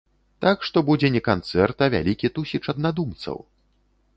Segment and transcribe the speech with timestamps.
[0.45, 3.37] Так што будзе не канцэрт, а вялікі тусіч аднадумцаў.